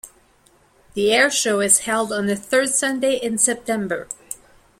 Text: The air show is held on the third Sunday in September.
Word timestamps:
The 0.95 1.13
air 1.13 1.29
show 1.29 1.59
is 1.59 1.81
held 1.81 2.11
on 2.11 2.25
the 2.25 2.35
third 2.35 2.69
Sunday 2.69 3.17
in 3.17 3.37
September. 3.37 4.07